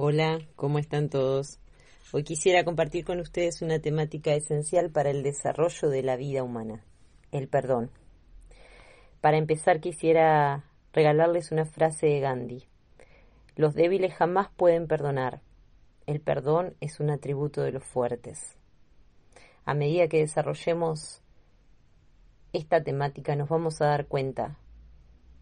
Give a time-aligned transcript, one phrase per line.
[0.00, 1.58] Hola, ¿cómo están todos?
[2.12, 6.84] Hoy quisiera compartir con ustedes una temática esencial para el desarrollo de la vida humana,
[7.32, 7.90] el perdón.
[9.20, 12.62] Para empezar quisiera regalarles una frase de Gandhi.
[13.56, 15.40] Los débiles jamás pueden perdonar.
[16.06, 18.56] El perdón es un atributo de los fuertes.
[19.64, 21.24] A medida que desarrollemos
[22.52, 24.60] esta temática nos vamos a dar cuenta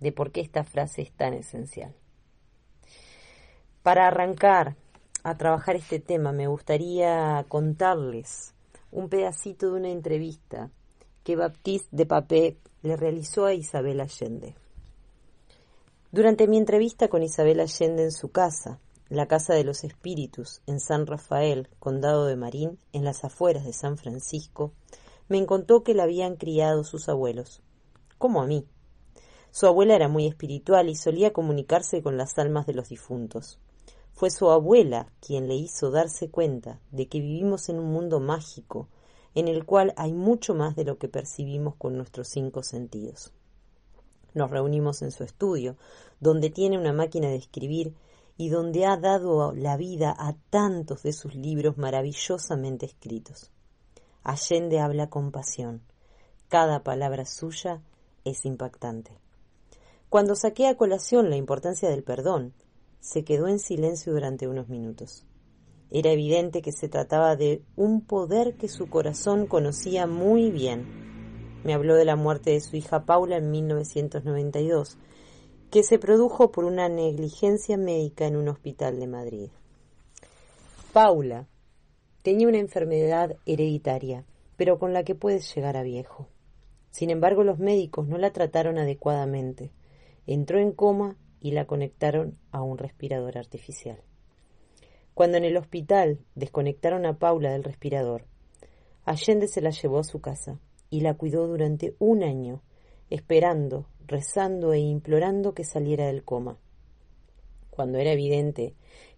[0.00, 1.94] de por qué esta frase es tan esencial.
[3.82, 4.76] Para arrancar
[5.24, 8.52] a trabajar este tema, me gustaría contarles
[8.90, 10.70] un pedacito de una entrevista
[11.24, 14.54] que Baptiste de Papé le realizó a Isabel Allende.
[16.12, 20.78] Durante mi entrevista con Isabel Allende en su casa, la Casa de los Espíritus, en
[20.78, 24.72] San Rafael, condado de Marín, en las afueras de San Francisco,
[25.28, 27.62] me contó que la habían criado sus abuelos,
[28.18, 28.66] como a mí.
[29.52, 33.58] Su abuela era muy espiritual y solía comunicarse con las almas de los difuntos.
[34.20, 38.86] Fue su abuela quien le hizo darse cuenta de que vivimos en un mundo mágico,
[39.34, 43.32] en el cual hay mucho más de lo que percibimos con nuestros cinco sentidos.
[44.34, 45.78] Nos reunimos en su estudio,
[46.20, 47.94] donde tiene una máquina de escribir
[48.36, 53.50] y donde ha dado la vida a tantos de sus libros maravillosamente escritos.
[54.22, 55.80] Allende habla con pasión.
[56.48, 57.80] Cada palabra suya
[58.26, 59.12] es impactante.
[60.10, 62.52] Cuando saqué a colación la importancia del perdón,
[63.00, 65.26] se quedó en silencio durante unos minutos.
[65.90, 70.86] Era evidente que se trataba de un poder que su corazón conocía muy bien.
[71.64, 74.98] Me habló de la muerte de su hija Paula en 1992,
[75.70, 79.48] que se produjo por una negligencia médica en un hospital de Madrid.
[80.92, 81.48] Paula
[82.22, 84.24] tenía una enfermedad hereditaria,
[84.56, 86.28] pero con la que puedes llegar a viejo.
[86.90, 89.70] Sin embargo, los médicos no la trataron adecuadamente.
[90.26, 94.00] Entró en coma y la conectaron a un respirador artificial.
[95.14, 98.24] Cuando en el hospital desconectaron a Paula del respirador,
[99.04, 100.58] Allende se la llevó a su casa
[100.90, 102.62] y la cuidó durante un año,
[103.08, 106.58] esperando, rezando e implorando que saliera del coma.
[107.70, 108.74] Cuando era evidente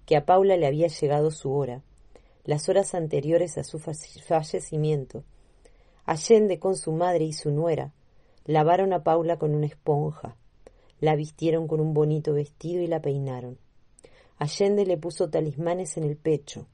[0.07, 1.83] que a Paula le había llegado su hora,
[2.45, 5.25] las horas anteriores a su fallecimiento,
[6.05, 7.93] Allende con su madre y su nuera
[8.45, 10.37] lavaron a Paula con una esponja,
[11.03, 13.59] la vistieron con un bonito vestido y la peinaron.
[14.39, 16.69] Allende le puso talismanes en el pecho,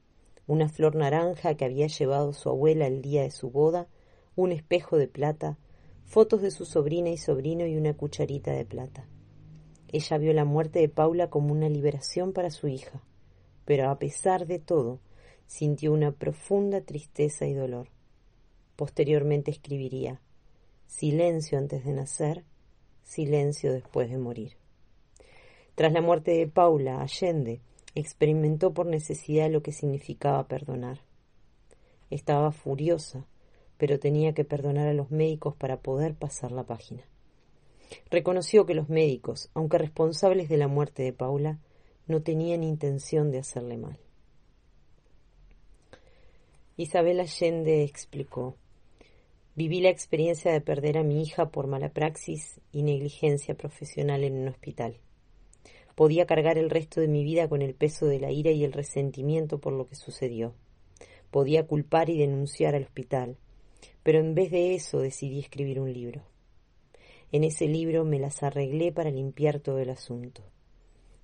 [0.45, 3.87] una flor naranja que había llevado su abuela el día de su boda,
[4.35, 5.57] un espejo de plata,
[6.05, 9.07] fotos de su sobrina y sobrino y una cucharita de plata.
[9.87, 13.01] Ella vio la muerte de Paula como una liberación para su hija,
[13.65, 14.99] pero a pesar de todo,
[15.47, 17.87] sintió una profunda tristeza y dolor.
[18.75, 20.21] Posteriormente escribiría
[20.85, 22.45] Silencio antes de nacer
[23.09, 24.53] silencio después de morir.
[25.73, 27.59] Tras la muerte de Paula, Allende
[27.95, 31.01] experimentó por necesidad lo que significaba perdonar.
[32.11, 33.25] Estaba furiosa,
[33.77, 37.01] pero tenía que perdonar a los médicos para poder pasar la página.
[38.11, 41.57] Reconoció que los médicos, aunque responsables de la muerte de Paula,
[42.05, 43.97] no tenían intención de hacerle mal.
[46.77, 48.55] Isabel Allende explicó
[49.59, 54.37] Viví la experiencia de perder a mi hija por mala praxis y negligencia profesional en
[54.37, 54.95] un hospital.
[55.95, 58.71] Podía cargar el resto de mi vida con el peso de la ira y el
[58.71, 60.53] resentimiento por lo que sucedió.
[61.29, 63.35] Podía culpar y denunciar al hospital,
[64.01, 66.23] pero en vez de eso decidí escribir un libro.
[67.33, 70.41] En ese libro me las arreglé para limpiar todo el asunto.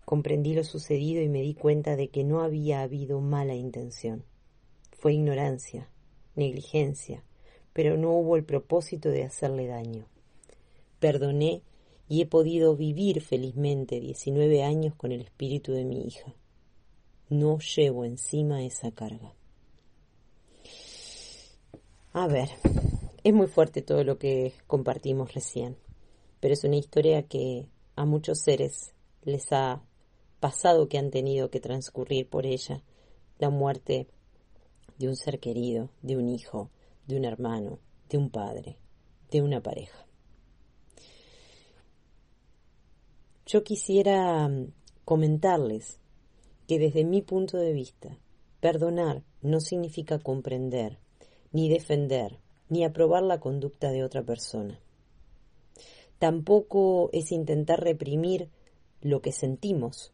[0.04, 4.26] Comprendí lo sucedido y me di cuenta de que no había habido mala intención.
[4.92, 5.88] Fue ignorancia,
[6.36, 7.24] negligencia,
[7.76, 10.06] pero no hubo el propósito de hacerle daño.
[11.00, 11.62] Perdoné
[12.08, 16.34] y he podido vivir felizmente 19 años con el espíritu de mi hija.
[17.28, 19.34] No llevo encima esa carga.
[22.14, 22.48] A ver,
[23.26, 25.76] es muy fuerte todo lo que compartimos recién,
[26.40, 28.94] pero es una historia que a muchos seres
[29.24, 29.84] les ha
[30.40, 32.82] pasado que han tenido que transcurrir por ella
[33.38, 34.08] la muerte
[34.98, 36.70] de un ser querido, de un hijo,
[37.08, 37.80] de un hermano,
[38.10, 38.78] de un padre,
[39.32, 40.06] de una pareja.
[43.46, 44.72] Yo quisiera mm,
[45.04, 46.00] comentarles
[46.68, 48.18] que desde mi punto de vista,
[48.60, 50.98] perdonar no significa comprender,
[51.52, 54.80] ni defender, ni aprobar la conducta de otra persona.
[56.18, 58.50] Tampoco es intentar reprimir
[59.02, 60.12] lo que sentimos,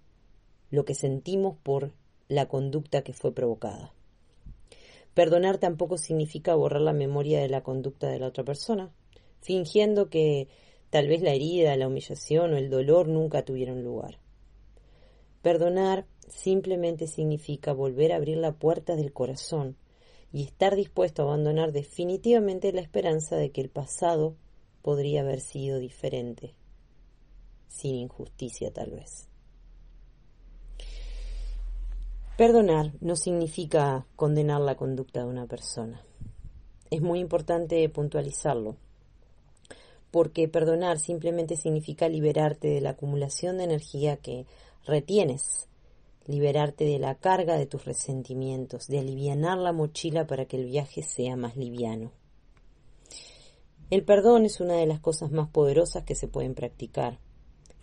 [0.70, 1.94] lo que sentimos por
[2.28, 3.94] la conducta que fue provocada.
[5.14, 8.94] Perdonar tampoco significa borrar la memoria de la conducta de la otra persona,
[9.42, 10.48] fingiendo que
[10.90, 14.20] tal vez la herida, la humillación o el dolor nunca tuvieron lugar.
[15.42, 19.76] Perdonar simplemente significa volver a abrir la puerta del corazón
[20.32, 24.36] y estar dispuesto a abandonar definitivamente la esperanza de que el pasado
[24.82, 26.54] podría haber sido diferente,
[27.68, 29.31] sin injusticia tal vez.
[32.42, 36.02] Perdonar no significa condenar la conducta de una persona.
[36.90, 38.78] Es muy importante puntualizarlo,
[40.10, 44.48] porque perdonar simplemente significa liberarte de la acumulación de energía que
[44.88, 45.68] retienes
[46.26, 51.04] liberarte de la carga de tus resentimientos, de alivianar la mochila para que el viaje
[51.04, 52.12] sea más liviano.
[53.92, 57.20] El perdón es una de las cosas más poderosas que se pueden practicar.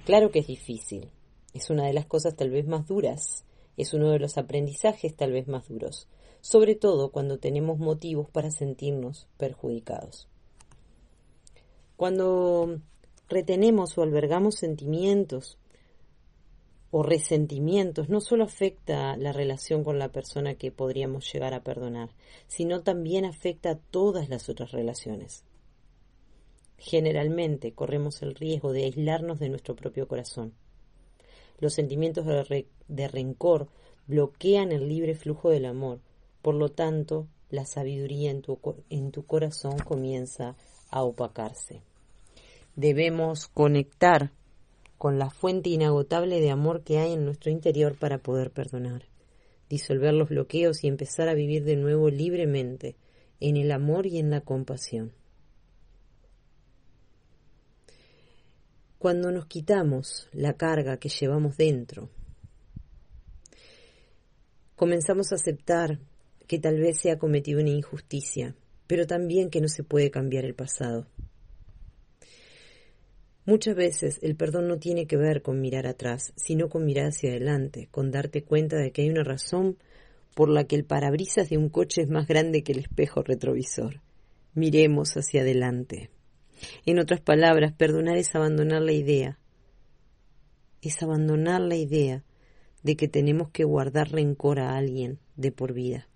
[0.05, 1.13] Claro que es difícil,
[1.55, 3.45] es una de las cosas tal vez más duras,
[3.79, 6.09] es uno de los aprendizajes tal vez más duros,
[6.41, 10.29] sobre todo cuando tenemos motivos para sentirnos perjudicados.
[11.97, 12.81] Cuando
[13.29, 15.59] retenemos o albergamos sentimientos
[16.91, 22.11] o resentimientos no solo afecta la relación con la persona que podríamos llegar a perdonar,
[22.47, 25.45] sino también afecta a todas las otras relaciones.
[26.79, 30.55] Generalmente corremos el riesgo de aislarnos de nuestro propio corazón.
[31.59, 33.69] Los sentimientos de, rencor
[34.07, 36.01] bloquean el libre flujo del amor,
[36.43, 38.59] por lo tanto, la sabiduría en tu,
[38.91, 40.57] en tu corazón comienza
[40.91, 41.83] a opacarse.
[42.77, 44.33] Debemos conectar
[44.97, 49.05] con la fuente inagotable de amor que hay en nuestro interior para poder perdonar,
[49.69, 52.97] disolver los bloqueos y empezar a vivir de nuevo libremente
[53.41, 55.13] en el amor y en la compasión.
[58.99, 62.09] Cuando nos quitamos la carga que llevamos dentro,
[64.79, 65.99] comenzamos a aceptar
[66.47, 68.55] que tal vez se ha cometido una injusticia,
[68.87, 71.09] pero también que no se puede cambiar el pasado.
[73.45, 77.31] Muchas veces el perdón no tiene que ver con mirar atrás, sino con mirar hacia
[77.31, 79.79] adelante, con darte cuenta de que hay una razón
[80.37, 84.01] por la que el parabrisas de un coche es más grande que el espejo retrovisor.
[84.55, 86.11] Miremos hacia adelante.
[86.87, 89.41] En otras palabras, perdonar es abandonar la idea.
[90.83, 92.23] Es abandonar la idea
[92.83, 96.09] de que tenemos que guardar rencor a alguien de por vida.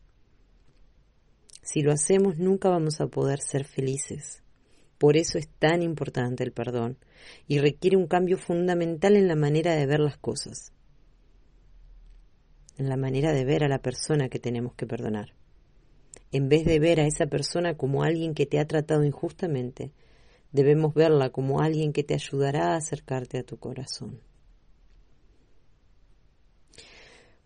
[1.62, 4.42] Si lo hacemos nunca vamos a poder ser felices.
[4.98, 6.96] Por eso es tan importante el perdón
[7.48, 10.72] y requiere un cambio fundamental en la manera de ver las cosas,
[12.78, 15.34] en la manera de ver a la persona que tenemos que perdonar.
[16.30, 19.92] En vez de ver a esa persona como alguien que te ha tratado injustamente,
[20.52, 24.20] debemos verla como alguien que te ayudará a acercarte a tu corazón.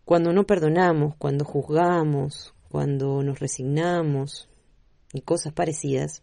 [0.07, 4.49] Cuando no perdonamos, cuando juzgamos, cuando nos resignamos
[5.13, 6.23] y cosas parecidas,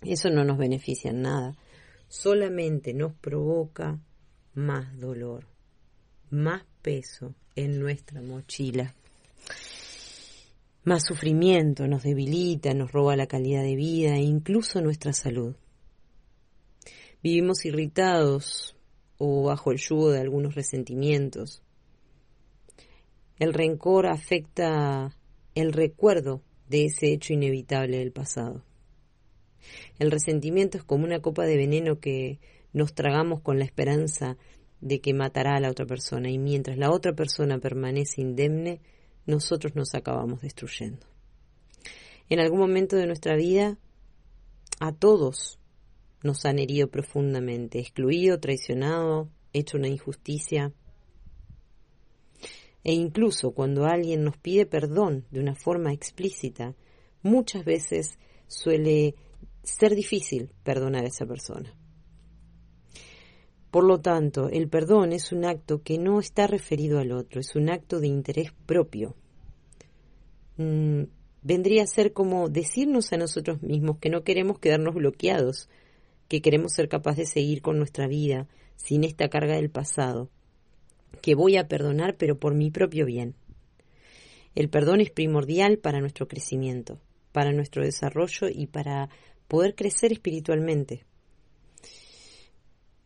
[0.00, 1.54] eso no nos beneficia en nada,
[2.08, 4.00] solamente nos provoca
[4.54, 5.46] más dolor,
[6.30, 8.94] más peso en nuestra mochila.
[10.84, 15.54] Más sufrimiento nos debilita, nos roba la calidad de vida e incluso nuestra salud.
[17.22, 18.74] Vivimos irritados
[19.18, 21.62] o bajo el yugo de algunos resentimientos.
[23.38, 25.16] El rencor afecta
[25.54, 28.62] el recuerdo de ese hecho inevitable del pasado.
[29.98, 32.40] El resentimiento es como una copa de veneno que
[32.72, 34.36] nos tragamos con la esperanza
[34.80, 38.80] de que matará a la otra persona y mientras la otra persona permanece indemne,
[39.26, 41.06] nosotros nos acabamos destruyendo.
[42.28, 43.78] En algún momento de nuestra vida,
[44.80, 45.58] a todos
[46.22, 50.72] nos han herido profundamente, excluido, traicionado, hecho una injusticia.
[52.84, 56.74] E incluso cuando alguien nos pide perdón de una forma explícita,
[57.22, 59.14] muchas veces suele
[59.62, 61.74] ser difícil perdonar a esa persona.
[63.70, 67.56] Por lo tanto, el perdón es un acto que no está referido al otro, es
[67.56, 69.14] un acto de interés propio.
[70.58, 71.04] Mm,
[71.42, 75.70] vendría a ser como decirnos a nosotros mismos que no queremos quedarnos bloqueados,
[76.28, 78.46] que queremos ser capaces de seguir con nuestra vida
[78.76, 80.28] sin esta carga del pasado,
[81.20, 83.34] que voy a perdonar pero por mi propio bien.
[84.54, 86.98] El perdón es primordial para nuestro crecimiento,
[87.32, 89.08] para nuestro desarrollo y para
[89.48, 91.04] poder crecer espiritualmente.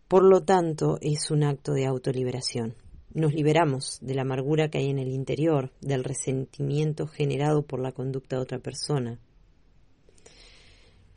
[0.08, 2.74] Por lo tanto, es un acto de autoliberación.
[3.12, 7.92] Nos liberamos de la amargura que hay en el interior, del resentimiento generado por la
[7.92, 9.18] conducta de otra persona.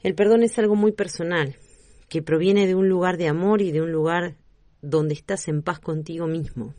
[0.01, 1.57] El perdón es algo muy personal,
[2.07, 4.37] que proviene de un lugar de amor y de un lugar
[4.81, 6.73] donde estás en paz contigo mismo.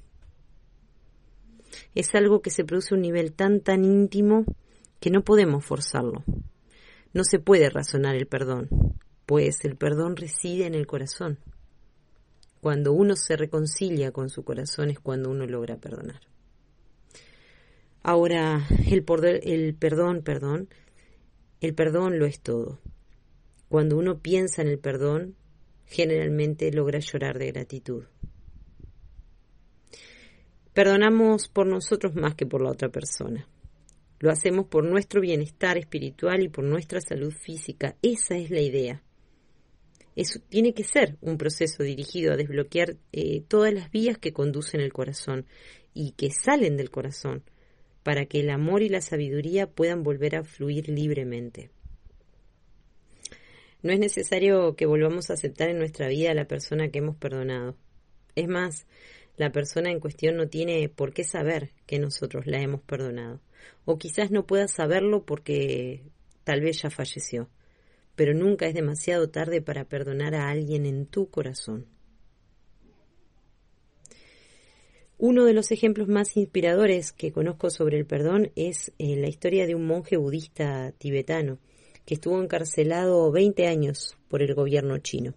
[1.94, 4.44] Es algo que se produce a un nivel tan tan íntimo
[5.00, 6.24] que no podemos forzarlo.
[7.12, 8.68] No se puede razonar el perdón,
[9.26, 11.38] pues el perdón reside en el corazón.
[12.60, 16.20] Cuando uno se reconcilia con su corazón es cuando uno logra perdonar.
[18.02, 19.04] Ahora, el,
[19.42, 20.68] el perdón, perdón,
[21.60, 22.78] el perdón lo es todo.
[23.68, 25.36] Cuando uno piensa en el perdón,
[25.90, 28.04] generalmente logra llorar de gratitud.
[30.72, 33.48] Perdonamos por nosotros más que por la otra persona.
[34.20, 37.96] Lo hacemos por nuestro bienestar espiritual y por nuestra salud física.
[38.02, 39.02] Esa es la idea.
[40.14, 44.80] Eso tiene que ser un proceso dirigido a desbloquear eh, todas las vías que conducen
[44.80, 45.46] el corazón
[45.92, 47.42] y que salen del corazón
[48.02, 51.70] para que el amor y la sabiduría puedan volver a fluir libremente.
[53.82, 57.16] No es necesario que volvamos a aceptar en nuestra vida a la persona que hemos
[57.16, 57.76] perdonado.
[58.34, 58.86] Es más,
[59.36, 63.40] la persona en cuestión no tiene por qué saber que nosotros la hemos perdonado.
[63.86, 66.02] O quizás no pueda saberlo porque
[66.44, 67.48] tal vez ya falleció.
[68.16, 71.86] Pero nunca es demasiado tarde para perdonar a alguien en tu corazón.
[75.16, 79.66] Uno de los ejemplos más inspiradores que conozco sobre el perdón es eh, la historia
[79.66, 81.58] de un monje budista tibetano
[82.04, 85.34] que estuvo encarcelado 20 años por el gobierno chino.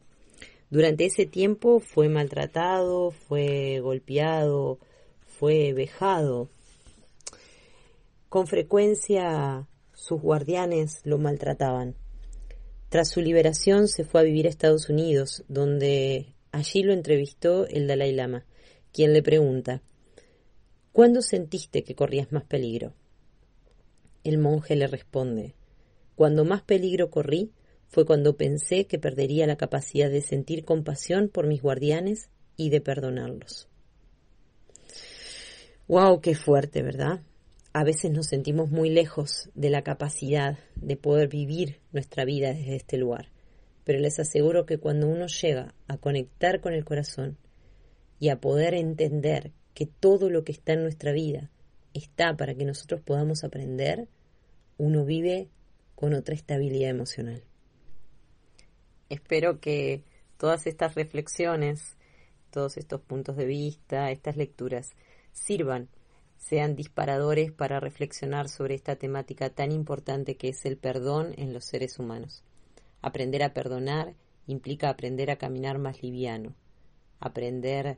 [0.70, 4.80] Durante ese tiempo fue maltratado, fue golpeado,
[5.40, 6.50] fue vejado.
[8.30, 11.96] Con frecuencia sus guardianes lo maltrataban.
[12.90, 17.88] Tras su liberación se fue a vivir a Estados Unidos, donde allí lo entrevistó el
[17.88, 18.46] Dalai Lama
[18.92, 19.82] quien le pregunta,
[20.94, 22.94] ¿Cuándo sentiste que corrías más peligro?
[24.24, 25.56] El monje le responde,
[26.24, 27.52] Cuando más peligro corrí
[27.90, 32.80] fue cuando pensé que perdería la capacidad de sentir compasión por mis guardianes y de
[32.80, 33.68] perdonarlos.
[35.90, 36.22] ¡Wow!
[36.22, 37.20] ¡Qué fuerte, ¿verdad?
[37.74, 42.78] A veces nos sentimos muy lejos de la capacidad de poder vivir nuestra vida desde
[42.78, 43.28] este lugar,
[43.84, 47.38] pero les aseguro que cuando uno llega a conectar con el corazón
[48.18, 51.52] y a poder entender que todo lo que está en nuestra vida
[51.94, 54.08] está para que nosotros podamos aprender,
[54.78, 55.50] uno vive
[55.96, 57.44] con otra estabilidad emocional.
[59.10, 60.04] Espero que
[60.38, 61.98] todas estas reflexiones,
[62.50, 64.92] todos estos puntos de vista, estas lecturas,
[65.32, 65.90] sirvan,
[66.38, 71.66] sean disparadores para reflexionar sobre esta temática tan importante que es el perdón en los
[71.66, 72.44] seres humanos.
[73.02, 74.16] Aprender a perdonar
[74.48, 76.54] implica aprender a caminar más liviano,
[77.20, 77.98] aprender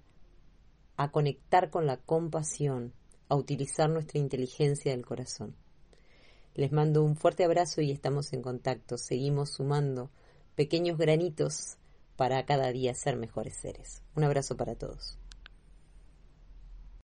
[0.98, 2.94] a conectar con la compasión,
[3.30, 5.56] a utilizar nuestra inteligencia del corazón.
[6.55, 8.97] Les mando un fuerte abrazo y estamos en contacto.
[8.97, 10.09] Seguimos sumando
[10.55, 11.75] pequeños granitos
[12.15, 14.01] para cada día ser mejores seres.
[14.15, 15.17] Un abrazo para todos.